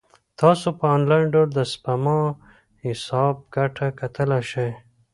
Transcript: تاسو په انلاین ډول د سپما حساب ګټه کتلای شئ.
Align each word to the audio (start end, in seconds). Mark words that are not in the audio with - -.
تاسو 0.39 0.67
په 0.79 0.85
انلاین 0.95 1.27
ډول 1.33 1.49
د 1.53 1.59
سپما 1.71 2.19
حساب 2.85 3.35
ګټه 3.55 3.87
کتلای 3.99 4.43
شئ. 4.51 4.71